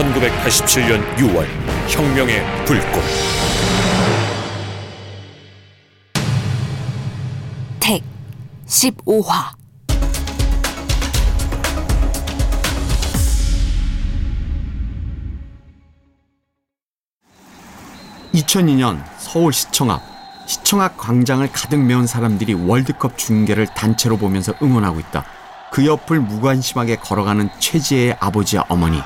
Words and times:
1987년 0.00 1.16
6월 1.16 1.46
혁명의 1.88 2.42
불꽃 2.64 3.02
택 7.78 8.02
15화 8.66 9.50
2002년 18.32 19.04
서울 19.18 19.52
시청 19.52 19.90
앞 19.90 20.00
시청 20.46 20.80
앞 20.80 20.96
광장을 20.96 21.46
가득 21.52 21.78
메운 21.78 22.06
사람들이 22.06 22.54
월드컵 22.54 23.18
중계를 23.18 23.66
단체로 23.66 24.16
보면서 24.16 24.52
응원하고 24.62 24.98
있다. 24.98 25.24
그 25.70 25.86
옆을 25.86 26.18
무관심하게 26.18 26.96
걸어가는 26.96 27.50
최지혜의 27.60 28.16
아버지와 28.18 28.64
어머니. 28.68 29.00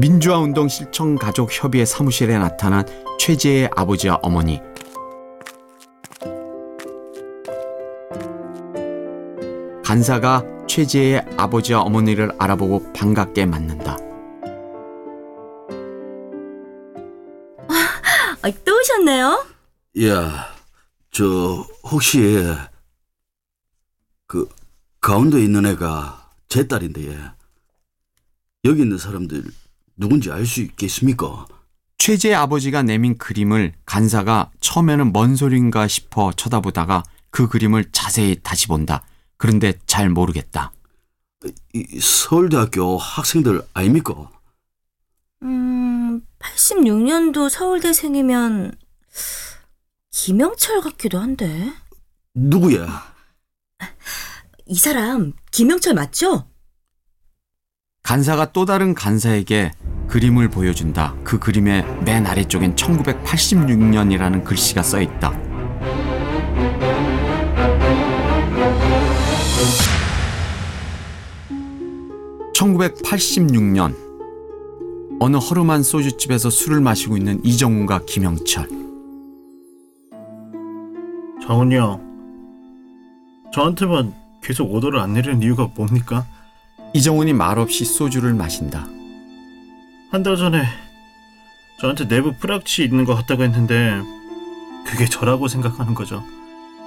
민주화운동 0.00 0.66
실천 0.68 1.16
가족 1.16 1.50
협의회 1.52 1.84
사무실에 1.84 2.38
나타난 2.38 2.86
최재의 3.18 3.68
아버지와 3.76 4.20
어머니. 4.22 4.58
간사가 9.90 10.44
최재의 10.68 11.26
아버지와 11.36 11.80
어머니를 11.80 12.30
알아보고 12.38 12.92
반갑게 12.92 13.44
맞는다. 13.46 13.96
아, 18.40 18.50
또 18.64 18.78
오셨네요? 18.78 19.46
야, 20.04 20.46
저 21.10 21.66
혹시 21.82 22.20
그 24.28 24.48
가운데 25.00 25.42
있는 25.42 25.66
애가 25.66 26.30
제 26.48 26.68
딸인데 26.68 27.08
얘. 27.08 27.18
여기 28.64 28.82
있는 28.82 28.96
사람들 28.96 29.42
누군지 29.96 30.30
알 30.30 30.46
수 30.46 30.60
있겠습니까? 30.60 31.46
최재의 31.98 32.36
아버지가 32.36 32.84
내민 32.84 33.18
그림을 33.18 33.72
간사가 33.86 34.52
처음에는 34.60 35.12
뭔 35.12 35.34
소린가 35.34 35.88
싶어 35.88 36.30
쳐다보다가 36.32 37.02
그 37.30 37.48
그림을 37.48 37.86
자세히 37.90 38.38
다시 38.40 38.68
본다. 38.68 39.02
그런데 39.40 39.72
잘 39.86 40.10
모르겠다. 40.10 40.70
이 41.72 41.98
서울대학교 41.98 42.98
학생들 42.98 43.66
아닙니까? 43.72 44.30
음, 45.42 46.20
86년도 46.38 47.48
서울대생이면 47.48 48.76
김영철 50.10 50.82
같기도 50.82 51.18
한데. 51.18 51.72
누구야? 52.34 53.14
이 54.66 54.78
사람 54.78 55.32
김영철 55.50 55.94
맞죠? 55.94 56.46
간사가 58.02 58.52
또 58.52 58.66
다른 58.66 58.94
간사에게 58.94 59.72
그림을 60.08 60.50
보여준다. 60.50 61.16
그 61.24 61.38
그림의 61.38 62.02
맨 62.04 62.26
아래쪽엔 62.26 62.76
1986년이라는 62.76 64.44
글씨가 64.44 64.82
써 64.82 65.00
있다. 65.00 65.49
(1986년) 72.60 73.94
어느 75.18 75.36
허름한 75.38 75.82
소주집에서 75.82 76.50
술을 76.50 76.80
마시고 76.82 77.16
있는 77.16 77.42
이정훈과 77.42 78.02
김영철 78.06 78.68
정훈이 81.42 81.74
형, 81.76 82.00
저한테만 83.54 84.12
계속 84.42 84.72
오더를 84.74 85.00
안 85.00 85.14
내리는 85.14 85.42
이유가 85.42 85.70
뭡니까? 85.74 86.26
이정훈이 86.92 87.32
말없이 87.32 87.84
소주를 87.86 88.34
마신다 88.34 88.86
한 90.10 90.22
달 90.22 90.36
전에 90.36 90.62
저한테 91.80 92.08
내부 92.08 92.34
프락치 92.34 92.84
있는 92.84 93.06
것 93.06 93.14
같다고 93.14 93.42
했는데 93.42 94.02
그게 94.84 95.06
저라고 95.06 95.48
생각하는 95.48 95.94
거죠. 95.94 96.22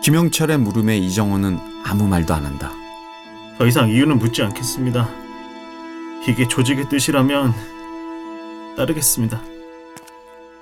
김영철의 0.04 0.60
물음에 0.60 0.98
이정훈은 0.98 1.58
아무 1.84 2.08
말도 2.08 2.32
안 2.34 2.46
한다 2.46 2.72
더 3.58 3.66
이상 3.66 3.90
이유는 3.90 4.20
묻지 4.20 4.44
않겠습니다. 4.44 5.23
이게 6.28 6.48
조직의 6.48 6.90
뜻이라면 6.90 7.54
따르겠습니다. 8.78 9.42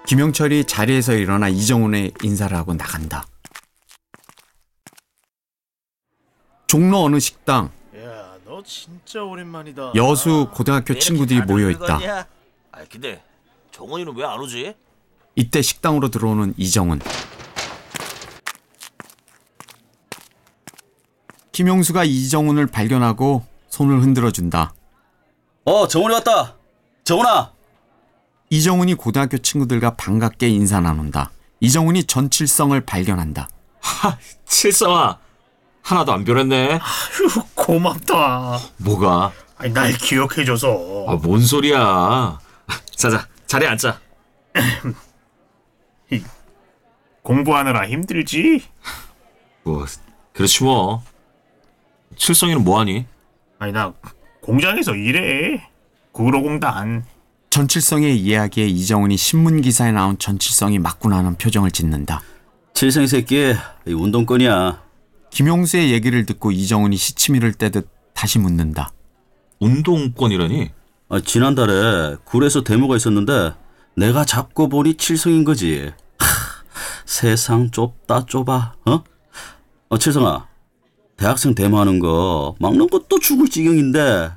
김영철이 0.08 0.66
자리에서 0.66 1.14
일어나 1.14 1.48
이정훈의 1.48 2.14
인사를 2.24 2.56
하고 2.58 2.74
나간다. 2.74 3.26
종로 6.68 7.04
어느 7.04 7.20
식당 7.20 7.70
야, 7.98 8.36
너 8.46 8.64
진짜 8.64 9.22
오랜만이다. 9.24 9.94
여수 9.96 10.50
고등학교 10.54 10.98
친구들이 10.98 11.42
모여 11.42 11.70
있다. 11.70 12.00
아 12.72 12.86
근데 12.90 13.22
정원이는 13.72 14.16
왜 14.16 14.24
안 14.26 14.40
오지? 14.40 14.74
이때 15.36 15.62
식당으로 15.62 16.10
들어오는 16.10 16.54
이정훈. 16.58 17.00
김용수가 21.52 22.06
이정훈을 22.06 22.68
발견하고 22.68 23.46
손을 23.70 24.02
흔들어 24.02 24.32
준다. 24.32 24.74
어, 25.66 25.88
정훈이 25.88 26.14
왔다. 26.16 26.56
정훈아. 27.04 27.52
이정훈이 28.50 28.96
고등학교 28.96 29.38
친구들과 29.38 29.96
반갑게 29.96 30.50
인사 30.50 30.80
나눈다. 30.80 31.32
이정훈이 31.60 32.06
전칠성을 32.06 32.80
발견한다. 32.82 33.48
하 33.80 34.18
칠성아 34.46 35.18
하나도 35.84 36.12
안 36.14 36.26
변했네. 36.26 36.80
휴, 37.12 37.44
고맙다. 37.56 38.60
뭐가? 38.78 39.32
아니, 39.58 39.72
날 39.74 39.94
기억해줘서. 39.94 41.06
아 41.08 41.18
뭔 41.18 41.40
소리야? 41.42 42.40
자자 42.96 43.28
자리에 43.48 43.68
앉자. 43.70 44.00
공부하느라 47.22 47.88
힘들지? 47.88 48.64
뭐 49.64 49.86
그렇지 50.34 50.64
뭐. 50.64 51.04
칠성이는 52.18 52.64
뭐하니? 52.64 53.06
아니, 53.60 53.72
나 53.72 53.94
공장에서 54.42 54.96
일해. 54.96 55.62
구로공단. 56.12 57.06
전칠성의 57.52 58.18
이야기에 58.20 58.66
이정훈이 58.68 59.18
신문 59.18 59.62
기사에 59.62 59.92
나온 59.92 60.18
전칠성이 60.18 60.80
맞구나는 60.80 61.36
표정을 61.36 61.72
짓는다. 61.72 62.22
칠성 62.74 63.08
새끼, 63.08 63.54
이 63.88 63.94
운동권이야. 63.94 64.82
김용수의 65.30 65.92
얘기를 65.92 66.26
듣고 66.26 66.52
이정훈이 66.52 66.98
시치미를 66.98 67.54
떼듯 67.54 67.90
다시 68.14 68.40
묻는다. 68.40 68.92
운동권이라니? 69.60 70.72
아, 71.10 71.20
지난달에 71.20 72.16
굴에서 72.24 72.64
데모가 72.64 72.96
있었는데 72.96 73.54
내가 73.96 74.26
잡고 74.26 74.70
보니 74.70 74.96
칠성인 74.96 75.44
거지. 75.44 75.92
하, 76.18 76.26
세상 77.06 77.70
좁다 77.70 78.26
좁아. 78.26 78.74
어? 78.86 79.04
어, 79.90 79.98
칠성아. 79.98 80.48
대학생 81.22 81.54
데모하는 81.54 82.00
거 82.00 82.56
막는 82.60 82.90
것도 82.90 83.20
죽을 83.20 83.48
지경인데 83.48 84.32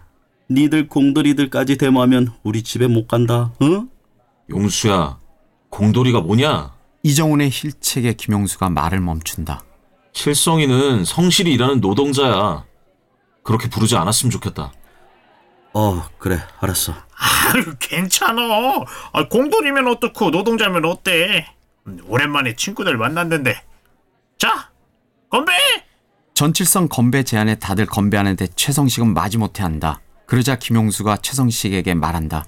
니들 0.50 0.86
공들이들까지 0.88 1.78
데모하면 1.78 2.34
우리 2.42 2.62
집에 2.62 2.88
못 2.88 3.08
간다. 3.08 3.52
어? 3.58 3.86
용수야 4.50 5.18
공돌이가 5.70 6.20
뭐냐? 6.20 6.74
이정훈의 7.02 7.48
힐책에 7.50 8.12
김용수가 8.12 8.68
말을 8.68 9.00
멈춘다. 9.00 9.64
칠성이는 10.12 11.06
성실히 11.06 11.54
일하는 11.54 11.80
노동자야. 11.80 12.66
그렇게 13.42 13.70
부르지 13.70 13.96
않았으면 13.96 14.30
좋겠다. 14.30 14.70
어, 15.72 16.02
그래. 16.18 16.38
알았어. 16.60 16.92
아유, 16.92 17.74
괜찮아. 17.80 18.42
아, 19.14 19.28
공돌이면 19.30 19.88
어떻고 19.88 20.30
노동자면 20.30 20.84
어때? 20.84 21.46
음, 21.86 21.98
오랜만에 22.08 22.54
친구들 22.56 22.98
만났는데. 22.98 23.54
자, 24.36 24.70
건배! 25.30 25.52
전칠성 26.34 26.88
건배 26.88 27.22
제안에 27.22 27.54
다들 27.56 27.86
건배하는데 27.86 28.48
최성식은 28.56 29.14
마지못해 29.14 29.62
한다. 29.62 30.00
그러자 30.26 30.56
김용수가 30.56 31.18
최성식에게 31.18 31.94
말한다. 31.94 32.44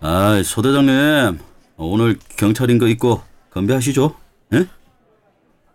아이, 0.00 0.42
소 0.42 0.60
대장님. 0.60 1.38
오늘 1.76 2.18
경찰인 2.36 2.78
거 2.78 2.88
있고 2.88 3.22
건배하시죠. 3.50 4.16
예? 4.54 4.66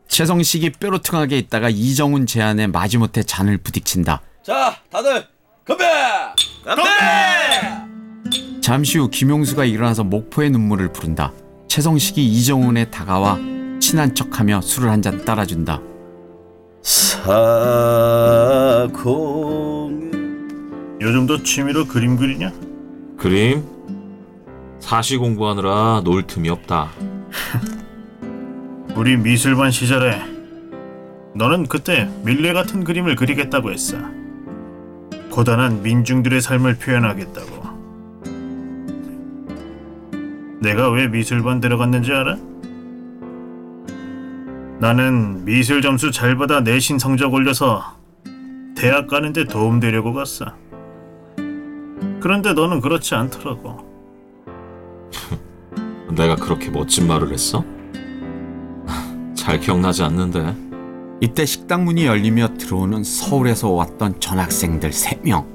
최성식이 0.09 0.71
뾰루퉁하게 0.73 1.37
있다가 1.37 1.69
이정훈 1.69 2.25
제안에 2.25 2.67
마지못해 2.67 3.23
잔을 3.23 3.57
부딪힌다. 3.57 4.21
자, 4.43 4.75
다들 4.91 5.25
건배! 5.65 5.85
잠시 8.61 8.97
후 8.97 9.09
김용수가 9.09 9.63
일어나서 9.63 10.03
목포의 10.03 10.49
눈물을 10.49 10.91
부른다. 10.91 11.31
최성식이 11.69 12.25
이정훈에 12.25 12.89
다가와 12.91 13.37
친한 13.79 14.13
척하며 14.13 14.59
술을 14.61 14.89
한 14.89 15.01
잔 15.01 15.23
따라준다. 15.23 15.79
사공 16.81 17.37
요즘도 21.01 21.43
취미로 21.43 21.85
그림 21.85 22.15
그리냐? 22.17 22.51
그림? 23.17 23.63
사시 24.79 25.17
공부하느라 25.17 26.01
놀 26.03 26.25
틈이 26.25 26.49
없다. 26.49 26.89
우리 28.95 29.17
미술반 29.17 29.69
시절에 29.71 30.19
너는 31.35 31.67
그때 31.67 32.09
밀레 32.23 32.53
같은 32.53 32.83
그림을 32.83 33.15
그리겠다고 33.15 33.71
했어. 33.71 33.97
고단한 35.29 35.83
민중들의 35.83 36.41
삶을 36.41 36.77
표현하겠다고. 36.77 37.67
내가 40.61 40.89
왜 40.89 41.07
미술반 41.07 41.59
들어갔는지 41.59 42.11
알아? 42.11 42.37
나는 44.79 45.43
미술 45.43 45.81
점수 45.81 46.11
잘 46.11 46.35
받아 46.37 46.61
내신 46.61 46.99
성적 46.99 47.33
올려서 47.33 47.83
대학 48.75 49.07
가는데 49.07 49.45
도움되려고 49.45 50.13
갔어. 50.13 50.45
그런데 52.19 52.53
너는 52.53 52.81
그렇지 52.81 53.15
않더라고. 53.15 53.87
내가 56.15 56.35
그렇게 56.35 56.69
멋진 56.69 57.07
말을 57.07 57.31
했어? 57.31 57.65
잘 59.35 59.59
기억나지 59.59 60.03
않는데. 60.03 60.55
이때 61.21 61.45
식당 61.45 61.83
문이 61.83 62.05
열리며 62.05 62.49
들어오는 62.59 63.03
서울에서 63.03 63.71
왔던 63.71 64.19
전학생들 64.19 64.93
세명 64.93 65.47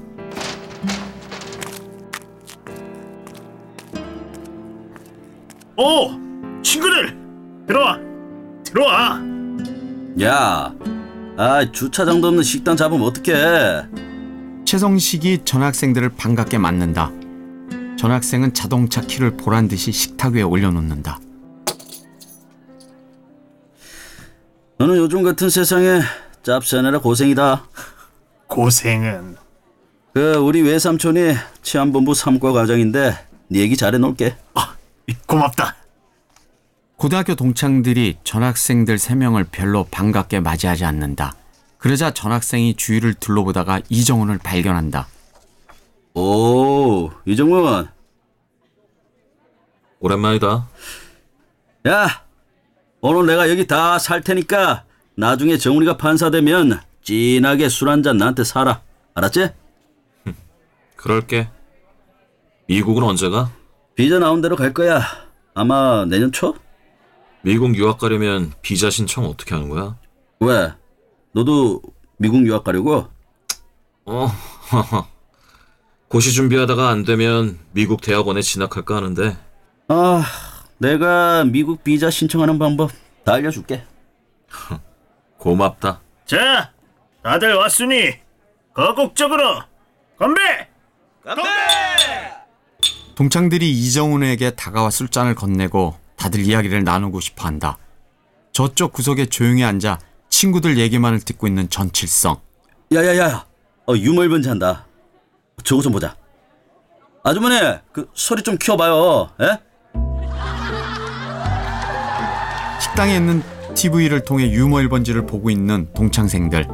오! 5.77 6.09
친구들! 6.61 7.17
들어와! 7.65 8.12
들어와! 8.73 9.21
야, 10.21 10.73
아 11.37 11.71
주차장도 11.71 12.27
없는 12.29 12.43
식당 12.43 12.75
잡으면 12.75 13.05
어떡해? 13.05 13.83
최성식이 14.65 15.41
전학생들을 15.45 16.09
반갑게 16.17 16.57
맞는다. 16.57 17.11
전학생은 17.99 18.55
자동차 18.55 19.01
키를 19.01 19.37
보란 19.37 19.67
듯이 19.67 19.91
식탁 19.91 20.33
위에 20.33 20.41
올려놓는다. 20.41 21.19
너는 24.79 24.97
요즘 24.97 25.21
같은 25.21 25.49
세상에 25.49 26.01
짭새느라 26.41 26.99
고생이다. 26.99 27.67
고생은 28.47 29.37
그 30.13 30.35
우리 30.35 30.61
외삼촌이 30.63 31.35
치안본부 31.61 32.15
삼과 32.15 32.51
과장인데 32.51 33.17
네 33.49 33.59
얘기 33.59 33.77
잘해 33.77 33.99
놓을게. 33.99 34.35
아, 34.55 34.75
고맙다. 35.27 35.82
고등학교 37.03 37.35
동창들이 37.35 38.15
전학생들 38.23 38.97
세명을 38.97 39.47
별로 39.51 39.83
반갑게 39.91 40.39
맞이하지 40.39 40.85
않는다. 40.85 41.35
그러자 41.77 42.11
전학생이 42.11 42.75
주위를 42.77 43.15
둘러보다가 43.15 43.81
이정훈을 43.89 44.37
발견한다. 44.37 45.09
오, 46.13 47.11
이정문. 47.25 47.89
오랜만이다. 49.99 50.69
야, 51.89 52.07
오늘 53.01 53.25
내가 53.25 53.49
여기 53.49 53.67
다 53.67 53.99
살 53.99 54.21
테니까 54.21 54.85
나중에 55.15 55.57
정훈이가 55.57 55.97
판사 55.97 56.31
되면 56.31 56.79
진하게 57.01 57.67
술 57.67 57.89
한 57.89 58.01
잔 58.01 58.15
나한테 58.15 58.45
사라. 58.45 58.79
알았지? 59.13 59.49
그럴게. 60.95 61.49
미국은 62.69 63.03
언제 63.03 63.27
가? 63.27 63.51
비자 63.93 64.19
나온 64.19 64.39
대로 64.39 64.55
갈 64.55 64.71
거야. 64.73 65.01
아마 65.53 66.05
내년 66.05 66.31
초? 66.31 66.55
미국 67.43 67.75
유학 67.75 67.97
가려면 67.97 68.53
비자 68.61 68.89
신청 68.89 69.25
어떻게 69.25 69.53
하는 69.53 69.67
거야? 69.69 69.97
왜? 70.39 70.71
너도 71.33 71.81
미국 72.17 72.45
유학 72.47 72.63
가려고? 72.63 73.07
어, 74.05 74.27
고시 76.07 76.31
준비하다가 76.31 76.89
안 76.89 77.03
되면 77.03 77.59
미국 77.71 78.01
대학원에 78.01 78.41
진학할까 78.41 78.95
하는데 78.95 79.37
아, 79.89 80.23
내가 80.77 81.43
미국 81.43 81.83
비자 81.83 82.09
신청하는 82.09 82.59
방법 82.59 82.91
다 83.25 83.33
알려줄게. 83.33 83.83
고맙다. 85.37 85.99
자, 86.25 86.71
다들 87.23 87.55
왔으니 87.55 88.13
거국적으로 88.73 89.61
건배! 90.17 90.69
동창들이 93.15 93.69
이정훈에게 93.69 94.51
다가와 94.51 94.89
술잔을 94.89 95.35
건네고 95.35 96.02
다들 96.15 96.41
이야기를 96.41 96.83
나누고 96.83 97.19
싶어 97.19 97.47
한다. 97.47 97.77
저쪽 98.51 98.93
구석에 98.93 99.25
조용히 99.25 99.63
앉아 99.63 99.99
친구들 100.29 100.77
얘기만을 100.77 101.19
듣고 101.21 101.47
있는 101.47 101.69
전칠성. 101.69 102.39
야야야, 102.93 103.45
어, 103.87 103.93
유물번 103.95 104.41
잔다. 104.41 104.85
저거 105.63 105.81
좀 105.81 105.91
보자. 105.91 106.15
아주머니, 107.23 107.55
그 107.91 108.09
소리 108.13 108.43
좀 108.43 108.57
키워봐요. 108.57 109.29
에? 109.41 109.57
식당에 112.81 113.15
있는 113.15 113.41
TV를 113.75 114.23
통해 114.23 114.51
유머 114.51 114.77
1번지를 114.77 115.27
보고 115.27 115.49
있는 115.49 115.87
동창생들. 115.93 116.67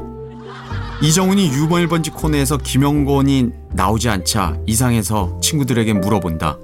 이정훈이 1.01 1.47
유머 1.51 1.75
1번지 1.77 2.13
코너에서 2.13 2.57
김영건이 2.57 3.51
나오지 3.71 4.09
않자 4.09 4.57
이상해서 4.65 5.39
친구들에게 5.41 5.93
물어본다. 5.93 6.57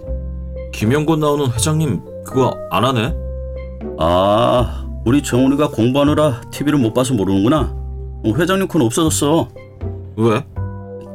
김영곤 0.74 1.20
나오는 1.22 1.52
회장님 1.54 2.02
그거 2.26 2.58
안 2.72 2.84
하네? 2.84 3.16
아, 4.00 4.86
우리 5.06 5.22
정훈이가 5.22 5.70
공부하느라 5.70 6.42
TV를 6.52 6.80
못 6.80 6.94
봐서 6.94 7.14
모르는구나. 7.14 7.72
어, 8.26 8.34
회장님 8.36 8.68
콘 8.68 8.82
없어졌어. 8.82 9.48
왜? 10.18 10.44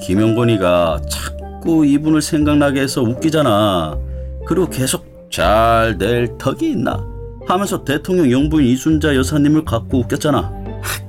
김영건이가 0.01 1.01
자꾸 1.09 1.85
이분을 1.85 2.23
생각나게 2.23 2.81
해서 2.81 3.03
웃기잖아. 3.03 3.99
그리고 4.47 4.69
계속 4.69 5.05
잘될 5.31 6.39
턱이 6.39 6.71
있나 6.71 7.05
하면서 7.47 7.85
대통령 7.85 8.31
영부인 8.31 8.67
이순자 8.69 9.15
여사님을 9.17 9.65
갖고 9.65 9.99
웃겼잖아. 9.99 10.53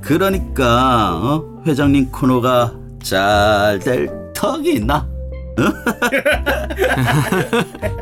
그러니까 0.01 1.15
어? 1.18 1.62
회장님 1.65 2.12
코너가 2.12 2.74
잘될 3.03 4.09
턱이 4.33 4.74
있나? 4.75 5.07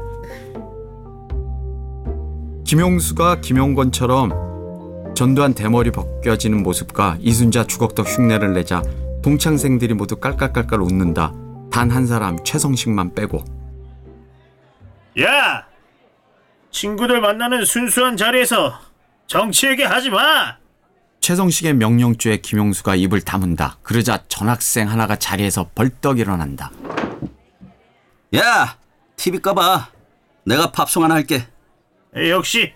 김용수가 2.70 3.42
김용건처럼 3.42 5.16
전두환 5.16 5.56
대머리 5.56 5.90
벗겨지는 5.90 6.62
모습과 6.62 7.18
이순자 7.20 7.64
주걱턱 7.64 8.06
흉내를 8.08 8.54
내자 8.54 8.84
동창생들이 9.24 9.96
모두 9.96 10.18
깔깔깔깔 10.18 10.80
웃는다. 10.80 11.34
단 11.72 11.90
한 11.90 12.06
사람 12.06 12.38
최성식만 12.44 13.16
빼고 13.16 13.44
야! 15.20 15.66
친구들 16.70 17.20
만나는 17.22 17.66
순수한 17.66 18.16
자리에서 18.16 18.80
정치 19.26 19.66
얘기 19.66 19.82
하지 19.82 20.12
마! 20.12 20.58
최성식의 21.22 21.74
명령주에 21.74 22.38
김용수가 22.38 22.94
입을 22.98 23.22
다문다. 23.22 23.80
그러자 23.82 24.26
전학생 24.28 24.88
하나가 24.92 25.16
자리에서 25.16 25.72
벌떡 25.74 26.20
일어난다. 26.20 26.70
야, 28.36 28.78
TV 29.16 29.40
꺼봐. 29.40 29.90
내가 30.46 30.72
팝송 30.72 31.04
하나 31.04 31.16
할게. 31.16 31.48
역시 32.16 32.74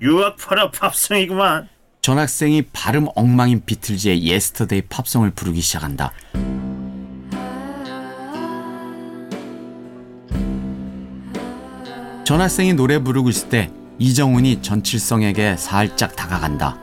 유학파라 0.00 0.70
팝송이구만. 0.70 1.68
전칠성이 2.00 2.62
발음 2.72 3.06
엉망인 3.14 3.62
비틀즈의 3.64 4.24
Yesterday 4.24 4.82
팝송을 4.88 5.30
부르기 5.30 5.60
시작한다. 5.60 6.12
전칠성이 12.24 12.72
노래 12.74 12.98
부르고 12.98 13.28
있을 13.28 13.48
때 13.48 13.70
이정훈이 13.98 14.62
전칠성에게 14.62 15.56
살짝 15.56 16.16
다가간다. 16.16 16.76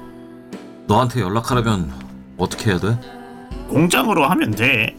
너한테 0.87 1.21
연락하려면 1.21 1.91
어떻게 2.37 2.71
해야 2.71 2.79
돼? 2.79 2.97
공장으로 3.67 4.25
하면 4.29 4.51
돼. 4.51 4.95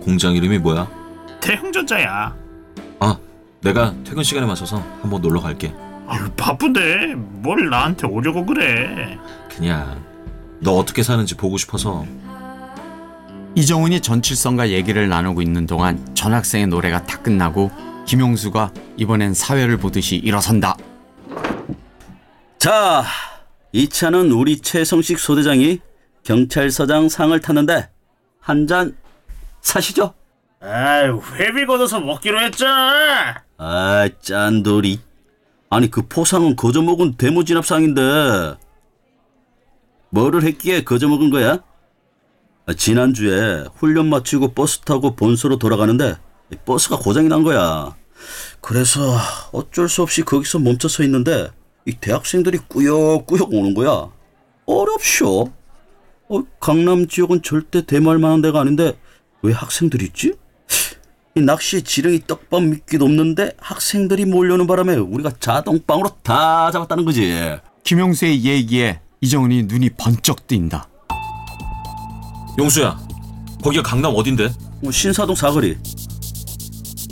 공장 0.00 0.34
이름이 0.34 0.58
뭐야? 0.58 0.88
대흥전자야. 1.40 2.34
아, 3.00 3.18
내가 3.62 3.94
퇴근 4.04 4.22
시간에 4.22 4.46
맞춰서 4.46 4.78
한번 5.02 5.20
놀러 5.20 5.40
갈게. 5.40 5.72
아유, 6.08 6.30
바쁜데 6.36 7.14
뭘 7.16 7.68
나한테 7.68 8.06
오려고 8.06 8.44
그래. 8.46 9.18
그냥 9.54 10.04
너 10.60 10.72
어떻게 10.72 11.02
사는지 11.02 11.34
보고 11.36 11.56
싶어서 11.56 12.06
이정훈이 13.54 14.00
전칠성과 14.00 14.70
얘기를 14.70 15.08
나누고 15.08 15.42
있는 15.42 15.66
동안 15.66 16.04
전 16.14 16.34
학생의 16.34 16.66
노래가 16.68 17.04
다 17.06 17.20
끝나고 17.22 17.70
김용수가 18.06 18.72
이번엔 18.98 19.34
사회를 19.34 19.78
보듯이 19.78 20.16
일어선다. 20.16 20.76
자, 22.58 23.04
이 23.72 23.88
차는 23.88 24.30
우리 24.30 24.60
최성식 24.60 25.18
소대장이 25.18 25.80
경찰서장 26.24 27.08
상을 27.08 27.38
탔는데 27.40 27.88
한 28.40 28.66
잔 28.66 28.96
사시죠? 29.60 30.14
아유, 30.60 31.20
회비 31.34 31.66
걷어서 31.66 31.98
먹기로 32.00 32.40
했잖아. 32.42 33.42
아, 33.58 34.08
짠돌이. 34.20 35.00
아니 35.68 35.90
그 35.90 36.02
포상은 36.06 36.56
거저 36.56 36.82
먹은 36.82 37.14
대모 37.14 37.44
진압상인데 37.44 38.56
뭐를 40.10 40.44
했기에 40.44 40.84
거저 40.84 41.08
먹은 41.08 41.30
거야? 41.30 41.62
아, 42.66 42.74
지난주에 42.74 43.64
훈련 43.74 44.08
마치고 44.08 44.52
버스 44.52 44.80
타고 44.80 45.14
본소로 45.14 45.58
돌아가는데 45.58 46.16
이 46.52 46.56
버스가 46.64 46.98
고장이 46.98 47.28
난 47.28 47.42
거야. 47.42 47.94
그래서 48.60 49.16
어쩔 49.52 49.88
수 49.88 50.02
없이 50.02 50.22
거기서 50.22 50.58
멈춰 50.58 50.88
서 50.88 51.02
있는데 51.02 51.48
이 51.84 51.92
대학생들이 51.92 52.58
꾸역꾸역 52.68 53.52
오는 53.52 53.74
거야. 53.74 54.10
어렵쇼. 54.66 55.52
어, 56.28 56.42
강남 56.58 57.06
지역은 57.06 57.42
절대 57.42 57.86
대마할 57.86 58.18
만한 58.18 58.42
데가 58.42 58.60
아닌데 58.60 58.98
왜 59.42 59.52
학생들이 59.52 60.06
있지? 60.06 60.34
이 61.36 61.42
낚시에 61.42 61.82
지렁이 61.82 62.22
떡밥 62.26 62.62
미끼도 62.62 63.04
없는데 63.04 63.52
학생들이 63.58 64.24
몰려오는 64.24 64.66
바람에 64.66 64.94
우리가 64.94 65.32
자동빵으로 65.38 66.16
다 66.22 66.70
잡았다는 66.70 67.04
거지. 67.04 67.30
김영수의 67.84 68.42
얘기에 68.42 69.00
이정훈이 69.20 69.64
눈이 69.64 69.90
번쩍 69.98 70.46
뜬다. 70.46 70.88
용수야, 72.58 72.98
거기가 73.62 73.82
강남 73.82 74.14
어딘데? 74.14 74.46
어, 74.86 74.90
신사동 74.90 75.34
사거리. 75.34 75.76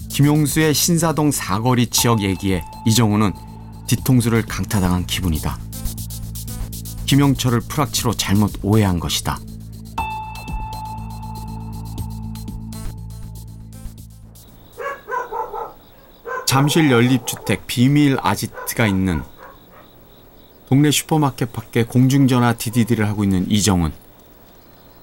김용수의 0.09 0.73
신사동 0.73 1.31
사거리 1.31 1.89
지역 1.89 2.23
얘기에 2.23 2.65
이정우는 2.87 3.31
뒤통수를 3.87 4.47
강타당한 4.47 5.05
기분이다. 5.05 5.59
김영철을 7.05 7.61
프락치로 7.69 8.15
잘못 8.15 8.53
오해한 8.63 8.99
것이다. 9.01 9.39
잠실 16.55 16.89
연립주택 16.89 17.67
비밀 17.67 18.17
아지트가 18.23 18.87
있는 18.87 19.25
동네 20.69 20.93
슈퍼마켓 20.93 21.53
밖에 21.53 21.83
공중전화 21.83 22.53
디디디를 22.53 23.09
하고 23.09 23.25
있는 23.25 23.51
이정훈. 23.51 23.93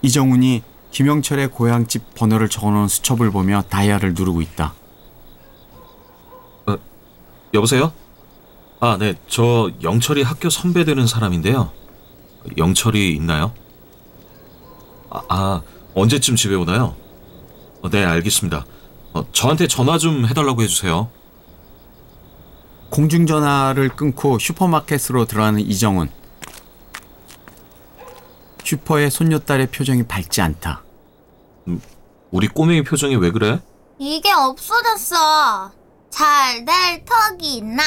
이정훈이 0.01 0.63
김영철의 0.91 1.49
고향집 1.49 2.15
번호를 2.15 2.47
적어놓은 2.47 2.87
수첩을 2.87 3.31
보며 3.31 3.63
다이얼을 3.63 4.13
누르고 4.13 4.41
있다. 4.41 4.73
여보세요? 7.53 7.91
아, 8.79 8.95
네. 8.97 9.15
저 9.27 9.71
영철이 9.83 10.21
학교 10.21 10.49
선배 10.49 10.85
되는 10.85 11.05
사람인데요. 11.05 11.69
영철이 12.57 13.13
있나요? 13.13 13.51
아, 15.09 15.21
아, 15.27 15.61
언제쯤 15.95 16.37
집에 16.37 16.55
오나요? 16.55 16.95
어, 17.81 17.89
네, 17.89 18.05
알겠습니다. 18.05 18.65
어, 19.11 19.25
저한테 19.33 19.67
전화 19.67 19.97
좀 19.97 20.25
해달라고 20.25 20.61
해주세요. 20.61 21.09
공중전화를 22.91 23.89
끊고 23.89 24.37
슈퍼마켓으로 24.37 25.25
들어가는 25.25 25.59
이정훈. 25.61 26.09
슈퍼의 28.63 29.09
손녀딸의 29.09 29.67
표정이 29.71 30.03
밝지 30.03 30.41
않다. 30.41 30.83
우리 32.29 32.47
꼬맹이 32.47 32.83
표정이 32.83 33.15
왜 33.15 33.31
그래? 33.31 33.59
이게 33.97 34.31
없어졌어. 34.31 35.71
잘 36.09 36.65
될 36.65 37.05
턱이 37.05 37.57
있나? 37.57 37.81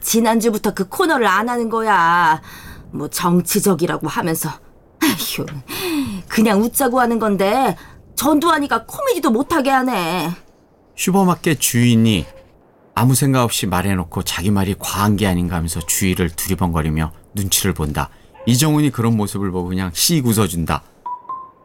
지난주부터 0.00 0.74
그 0.74 0.88
코너를 0.88 1.26
안 1.26 1.48
하는 1.48 1.68
거야. 1.70 2.42
뭐 2.90 3.08
정치적이라고 3.08 4.08
하면서. 4.08 4.50
아휴, 5.00 5.46
그냥 6.28 6.60
웃자고 6.62 7.00
하는 7.00 7.18
건데 7.18 7.76
전두환이가 8.16 8.86
코미디도 8.86 9.30
못하게 9.30 9.70
하네. 9.70 10.30
슈퍼마켓 10.96 11.60
주인이 11.60 12.26
아무 12.96 13.14
생각 13.14 13.42
없이 13.42 13.66
말해놓고 13.66 14.22
자기 14.22 14.50
말이 14.50 14.76
과한 14.78 15.16
게 15.16 15.26
아닌가 15.26 15.56
하면서 15.56 15.80
주위를 15.80 16.30
두리번거리며 16.30 17.10
눈치를 17.34 17.74
본다. 17.74 18.08
이정훈이 18.46 18.90
그런 18.90 19.16
모습을 19.16 19.50
보고 19.50 19.68
그냥 19.68 19.90
씩 19.92 20.24
웃어준다. 20.24 20.82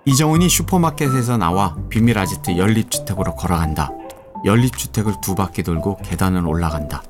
이정훈이 0.06 0.50
슈퍼마켓에서 0.50 1.38
나와 1.38 1.76
비밀 1.90 2.18
아지트 2.18 2.58
연립주택으로 2.58 3.36
걸어간다. 3.36 3.92
연립주택을 4.44 5.16
두 5.22 5.36
바퀴 5.36 5.62
돌고 5.62 5.98
계단을 5.98 6.48
올라간다. 6.48 7.04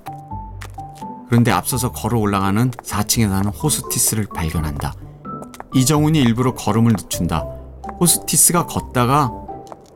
그런데 1.30 1.52
앞서서 1.52 1.92
걸어 1.92 2.20
올라가는 2.20 2.72
4층에 2.72 3.30
사는 3.30 3.50
호스티스를 3.52 4.28
발견한다. 4.34 4.96
이정훈이 5.76 6.20
일부러 6.20 6.56
걸음을 6.56 6.94
늦춘다. 6.94 7.46
호스티스가 8.02 8.66
걷다가 8.66 9.32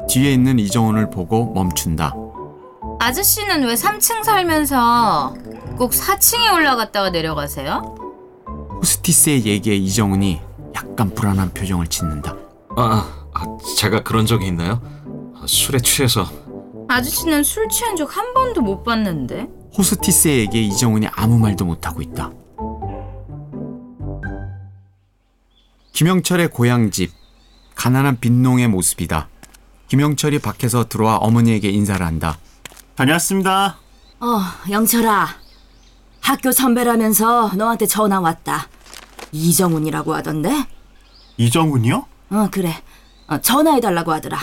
뒤에 0.08 0.32
있는 0.32 0.60
이정훈을 0.60 1.10
보고 1.10 1.52
멈춘다. 1.54 2.23
아저씨는 3.04 3.66
왜 3.66 3.74
3층 3.74 4.24
살면서 4.24 5.36
꼭 5.78 5.92
4층에 5.92 6.54
올라갔다가 6.54 7.10
내려가세요? 7.10 7.98
호스티스의 8.80 9.46
얘기에 9.46 9.76
이정훈이 9.76 10.40
약간 10.74 11.14
불안한 11.14 11.54
표정을 11.54 11.88
짓는다. 11.88 12.34
아, 12.78 13.28
아, 13.34 13.58
제가 13.78 14.04
그런 14.04 14.26
적이 14.26 14.48
있나요? 14.48 14.82
아, 15.36 15.44
술에 15.46 15.80
취해서 15.80 16.26
아저씨는 16.88 17.44
술 17.44 17.68
취한 17.68 17.98
적 17.98 18.06
한 18.10 18.34
번도 18.34 18.62
못 18.62 18.84
봤는데. 18.84 19.50
호스티스의 19.78 20.40
얘기에 20.40 20.62
이정훈이 20.62 21.08
아무 21.12 21.38
말도 21.40 21.66
못하고 21.66 22.02
있다. 22.02 22.32
김영철의 25.92 26.50
고향집, 26.52 27.12
가난한 27.76 28.22
빈농의 28.22 28.70
모습이다. 28.70 29.28
김영철이 29.90 30.40
밖에서 30.40 30.88
들어와 30.88 31.18
어머니에게 31.18 31.70
인사를 31.70 32.04
한다. 32.06 32.38
다녀왔습니다. 32.96 33.78
어, 34.20 34.40
영철아. 34.70 35.28
학교 36.22 36.52
선배라면서 36.52 37.52
너한테 37.56 37.86
전화 37.86 38.20
왔다. 38.20 38.68
이정훈이라고 39.32 40.14
하던데? 40.14 40.68
이정훈이요? 41.38 42.06
어, 42.30 42.48
그래. 42.52 42.82
어, 43.28 43.40
전화해달라고 43.40 44.12
하더라. 44.14 44.38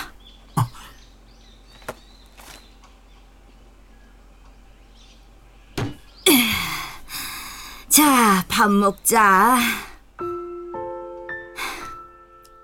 자, 7.88 8.44
밥 8.48 8.70
먹자. 8.70 9.58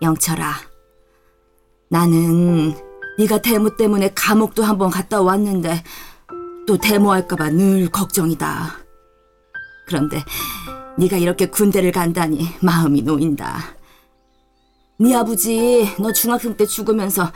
영철아, 0.02 0.52
나는 1.88 2.76
네가 3.18 3.38
데모 3.38 3.76
때문에 3.76 4.12
감옥도 4.14 4.62
한번 4.62 4.90
갔다 4.90 5.23
왔는데 5.23 5.82
또 6.66 6.76
데모할까봐 6.76 7.50
늘 7.50 7.88
걱정이다. 7.90 8.78
그런데 9.87 10.23
네가 10.99 11.16
이렇게 11.16 11.46
군대를 11.46 11.92
간다니 11.92 12.49
마음이 12.61 13.02
놓인다. 13.02 13.58
네 14.99 15.14
아버지 15.14 15.88
너 15.99 16.12
중학생 16.12 16.56
때 16.56 16.66
죽으면서 16.66 17.30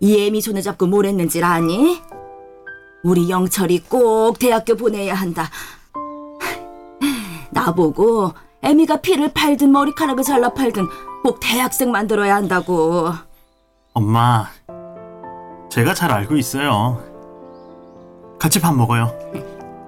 이 0.00 0.20
애미 0.20 0.40
손을 0.40 0.62
잡고 0.62 0.86
뭘 0.86 1.06
했는지 1.06 1.42
아니? 1.42 2.00
우리 3.02 3.30
영철이 3.30 3.84
꼭 3.88 4.38
대학교 4.38 4.74
보내야 4.76 5.14
한다. 5.14 5.50
나보고 7.50 8.32
애미가 8.62 8.96
피를 9.00 9.32
팔든 9.32 9.70
머리카락을 9.72 10.24
잘라 10.24 10.50
팔든 10.50 10.86
꼭 11.22 11.40
대학생 11.40 11.90
만들어야 11.90 12.36
한다고. 12.36 13.10
엄마, 13.92 14.46
제가 15.70 15.94
잘 15.94 16.10
알고 16.10 16.36
있어요. 16.36 17.02
같이 18.38 18.60
밥 18.60 18.74
먹어요. 18.74 19.12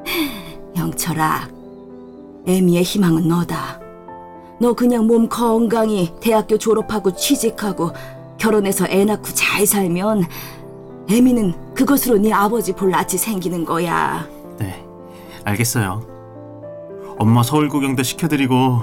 영철아, 0.77 1.49
애미의 2.47 2.83
희망은 2.83 3.29
너다. 3.29 3.81
너 4.61 4.73
그냥 4.73 5.07
몸 5.07 5.29
건강히 5.29 6.13
대학교 6.21 6.59
졸업하고 6.59 7.15
취직하고 7.15 7.93
결혼해서 8.39 8.87
애 8.89 9.05
낳고 9.05 9.25
잘 9.35 9.67
살면 9.67 10.25
애미는 11.11 11.75
그것으로 11.75 12.19
네 12.19 12.33
아버지 12.33 12.73
볼 12.73 12.91
낯이 12.91 13.11
생기는 13.11 13.65
거야. 13.65 14.27
네, 14.59 14.85
알겠어요. 15.45 16.03
엄마 17.19 17.43
서울 17.43 17.69
구경도 17.69 18.03
시켜드리고 18.03 18.83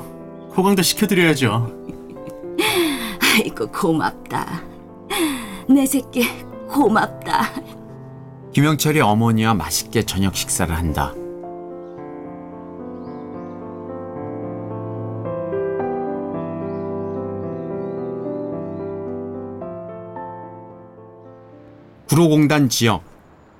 호강도 0.55 0.81
시켜드려야죠. 0.81 1.71
아이고 3.37 3.67
고맙다. 3.67 4.61
내 5.67 5.85
새끼 5.85 6.23
고맙다. 6.69 7.51
김영철이 8.53 9.01
어머니와 9.01 9.53
맛있게 9.53 10.03
저녁 10.03 10.35
식사를 10.35 10.73
한다. 10.75 11.13
구로공단 22.07 22.69
지역 22.69 23.03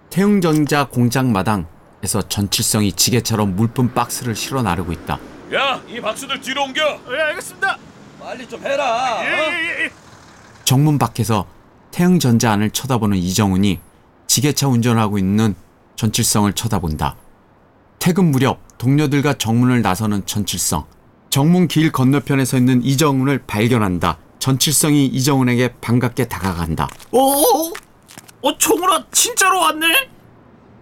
태흥전자 0.10 0.88
공장 0.88 1.34
마당에서 1.34 2.22
전칠성이 2.30 2.94
지게처럼 2.94 3.56
물품 3.56 3.94
박스를 3.94 4.34
실어 4.34 4.62
나르고 4.62 4.94
있다. 4.94 5.20
야, 5.54 5.82
이 5.90 6.00
박수들 6.00 6.40
뒤로 6.40 6.64
옮겨. 6.64 6.82
예, 7.12 7.22
알겠습니다. 7.22 7.78
빨리 8.20 8.48
좀 8.48 8.62
해라. 8.64 9.20
예, 9.24 9.28
예, 9.28 9.84
예. 9.84 9.92
정문 10.64 10.98
밖에서 10.98 11.46
태흥전자 11.96 12.52
안을 12.52 12.72
쳐다보는 12.72 13.18
이정훈이 13.18 13.80
지게차 14.28 14.68
운전을 14.68 15.02
하고 15.02 15.18
있는 15.18 15.56
전칠성을 15.96 16.52
쳐다본다. 16.52 17.16
퇴근 18.00 18.32
무렵 18.32 18.60
동료들과 18.78 19.36
정문을 19.36 19.82
나서는 19.82 20.26
전칠성. 20.26 20.86
정문 21.30 21.70
길 21.70 21.94
건너편에 21.94 22.44
서 22.44 22.58
있는 22.58 22.84
이정훈을 22.84 23.46
발견한다. 23.48 24.18
전칠성이 24.40 25.06
이정훈에게 25.06 25.76
반갑게 25.80 26.28
다가간다. 26.28 26.90
어? 27.14 27.72
어, 28.42 28.58
청훈아 28.58 29.06
진짜로 29.14 29.62
왔네? 29.62 30.10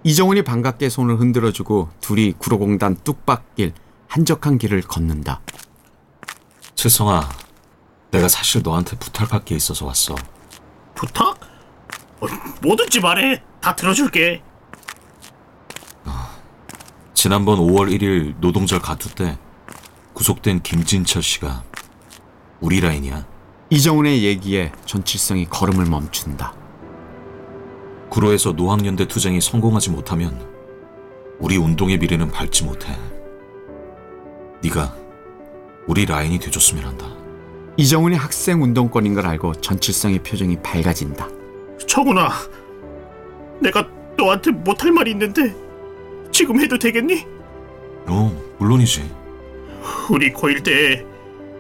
이정훈이 0.04 0.42
반갑게 0.42 0.90
손을 0.90 1.20
흔들어주고 1.20 1.90
둘이 2.02 2.34
구로공단 2.40 2.98
뚝박길 3.04 3.74
한적한 4.08 4.58
길을 4.58 4.82
걷는다. 4.82 5.42
칠성아, 6.74 7.30
내가 8.10 8.28
사실 8.28 8.64
너한테 8.64 8.98
부탁할 8.98 9.46
게 9.46 9.56
있어서 9.56 9.86
왔어. 9.86 10.16
부탁? 11.04 11.38
어, 12.22 12.28
뭐든지 12.62 13.02
말해. 13.02 13.42
다 13.60 13.76
들어줄게. 13.76 14.42
지난번 17.14 17.58
5월 17.60 17.90
1일 17.90 18.36
노동절 18.40 18.82
가투 18.82 19.16
때 19.16 19.38
구속된 20.14 20.62
김진철 20.62 21.22
씨가 21.24 21.64
우리 22.60 22.80
라인이야. 22.82 23.26
이정훈의 23.70 24.24
얘기에 24.24 24.72
전칠성이 24.86 25.46
걸음을 25.46 25.86
멈춘다. 25.86 26.54
구로에서 28.10 28.52
노학연대 28.52 29.08
투쟁이 29.08 29.42
성공하지 29.42 29.90
못하면 29.90 30.48
우리 31.40 31.58
운동의 31.58 31.98
미래는 31.98 32.32
밟지 32.32 32.64
못해. 32.64 32.98
네가 34.62 34.94
우리 35.88 36.06
라인이 36.06 36.40
돼줬으면 36.40 36.86
한다. 36.86 37.23
이정훈이 37.78 38.16
학생 38.16 38.62
운동권인 38.62 39.14
걸 39.16 39.26
알고 39.26 39.54
전칠성의 39.56 40.20
표정이 40.20 40.58
밝아진다. 40.62 41.28
청훈아, 41.88 42.30
내가 43.60 43.88
너한테 44.16 44.52
못할 44.52 44.92
말이 44.92 45.12
있는데 45.12 45.56
지금 46.32 46.60
해도 46.60 46.78
되겠니? 46.78 47.26
어, 48.08 48.56
물론이지. 48.60 49.10
우리 50.12 50.32
고1 50.32 50.64
때 50.64 51.06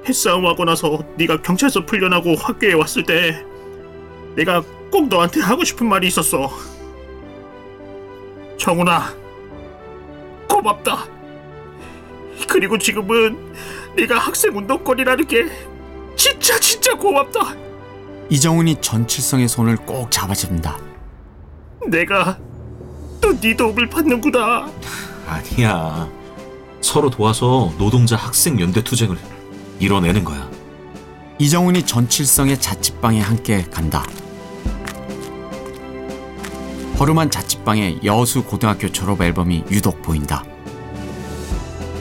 패싸움하고 0.03 0.65
나서 0.65 1.03
네가 1.17 1.41
경찰서 1.41 1.85
풀려나고 1.85 2.35
학교에 2.35 2.73
왔을 2.73 3.03
때 3.03 3.43
내가 4.35 4.61
꼭 4.91 5.07
너한테 5.07 5.39
하고 5.41 5.63
싶은 5.63 5.87
말이 5.87 6.07
있었어. 6.07 6.51
청훈아, 8.57 9.13
고맙다. 10.47 11.05
그리고 12.47 12.77
지금은 12.77 13.53
네가 13.95 14.17
학생 14.19 14.55
운동권이라는 14.55 15.25
게 15.25 15.49
진짜 16.43 16.59
진짜 16.59 16.93
고맙다. 16.97 17.55
이정훈이 18.29 18.75
전칠성의 18.81 19.47
손을 19.47 19.77
꼭 19.77 20.11
잡아준다. 20.11 20.77
내가 21.87 22.37
또 23.21 23.33
네 23.39 23.55
도움을 23.55 23.87
받는구나. 23.89 24.69
아니야. 25.25 26.09
서로 26.81 27.09
도와서 27.09 27.73
노동자 27.77 28.17
학생 28.17 28.59
연대 28.59 28.83
투쟁을 28.83 29.17
이뤄내는 29.79 30.25
거야. 30.25 30.49
이정훈이 31.39 31.85
전칠성의 31.85 32.59
자취방에 32.59 33.21
함께 33.21 33.63
간다. 33.71 34.05
허름한 36.99 37.31
자취방에 37.31 37.99
여수 38.03 38.43
고등학교 38.43 38.91
졸업 38.91 39.21
앨범이 39.21 39.63
유독 39.71 40.01
보인다. 40.01 40.43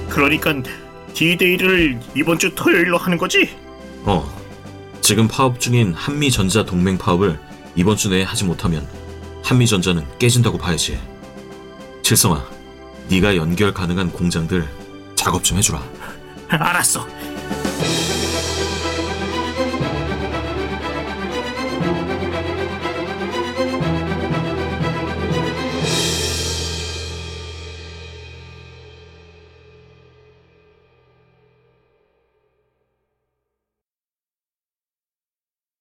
그러니까 0.09 0.53
D-Day를 1.15 2.01
이번 2.17 2.41
주 2.41 2.53
토요일로 2.57 2.99
하는 2.99 3.17
거지? 3.17 3.62
어. 4.05 4.43
지금 5.01 5.27
파업 5.29 5.59
중인 5.61 5.95
한미전자 5.95 6.65
동맹 6.65 6.97
파업을 6.97 7.39
이번 7.75 7.97
주 7.97 8.09
내에 8.09 8.23
하지 8.23 8.45
못하면 8.45 8.87
한미전자는 9.43 10.07
깨진다고 10.19 10.59
봐야지. 10.59 10.99
칠성아, 12.03 12.45
네가 13.09 13.37
연결 13.37 13.75
가능한 13.75 14.13
공장들 14.13 14.69
작업 15.15 15.43
좀 15.43 15.59
해주라. 15.59 15.83
알았어. 16.49 17.07